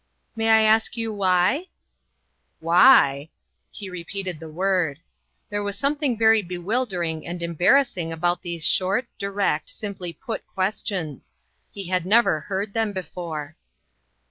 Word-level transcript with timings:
"May 0.35 0.49
I 0.49 0.61
ask 0.63 0.97
you 0.97 1.13
why?"" 1.13 1.67
Why!" 2.59 3.29
He 3.79 3.87
repeated 3.87 4.39
the 4.39 4.49
word. 4.49 4.97
There 5.51 5.61
was 5.61 5.77
something 5.77 6.17
very 6.17 6.41
bewildering 6.41 7.27
and 7.27 7.39
embar 7.41 7.73
rassing 7.75 8.11
about 8.11 8.41
these 8.41 8.65
short, 8.65 9.05
direct, 9.19 9.69
simply 9.69 10.11
put 10.11 10.43
questions. 10.47 11.35
He 11.71 11.89
had 11.89 12.07
never 12.07 12.39
heard 12.39 12.73
them 12.73 12.93
before. 12.93 13.57